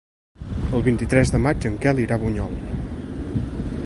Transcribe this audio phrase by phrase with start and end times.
[0.77, 2.57] El vint-i-tres de maig en Quel irà a Bunyol.